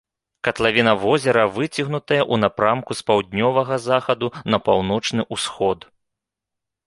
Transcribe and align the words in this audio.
Катлавіна 0.45 0.93
возера 1.01 1.41
выцягнутая 1.57 2.19
ў 2.33 2.35
напрамку 2.43 2.91
з 3.01 3.05
паўднёвага 3.09 3.75
захаду 3.89 4.27
на 4.53 4.57
паўночны 4.69 5.21
ўсход. 5.37 5.87